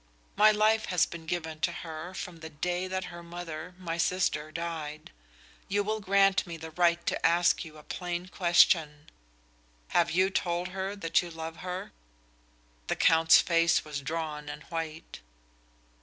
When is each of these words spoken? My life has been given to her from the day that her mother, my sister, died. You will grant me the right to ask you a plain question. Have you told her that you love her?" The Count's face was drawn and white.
My 0.35 0.49
life 0.49 0.85
has 0.85 1.05
been 1.05 1.27
given 1.27 1.59
to 1.59 1.71
her 1.71 2.15
from 2.15 2.37
the 2.39 2.49
day 2.49 2.87
that 2.87 3.03
her 3.13 3.21
mother, 3.21 3.75
my 3.77 3.99
sister, 3.99 4.51
died. 4.51 5.11
You 5.67 5.83
will 5.83 5.99
grant 5.99 6.47
me 6.47 6.57
the 6.57 6.71
right 6.71 7.05
to 7.05 7.23
ask 7.23 7.63
you 7.63 7.77
a 7.77 7.83
plain 7.83 8.25
question. 8.27 9.11
Have 9.89 10.09
you 10.09 10.31
told 10.31 10.69
her 10.69 10.95
that 10.95 11.21
you 11.21 11.29
love 11.29 11.57
her?" 11.57 11.91
The 12.87 12.95
Count's 12.95 13.37
face 13.41 13.85
was 13.85 14.01
drawn 14.01 14.49
and 14.49 14.63
white. 14.73 15.19